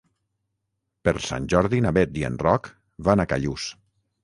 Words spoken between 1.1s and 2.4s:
Sant Jordi na Bet i